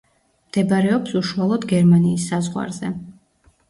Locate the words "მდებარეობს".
0.47-1.15